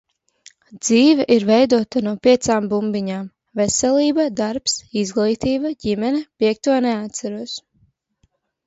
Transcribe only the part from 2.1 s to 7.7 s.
piecām bumbiņām- veselība, darbs, izglītība, ģimene, piekto neatceros.